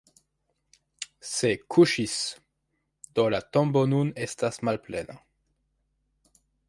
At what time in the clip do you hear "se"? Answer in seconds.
1.31-1.51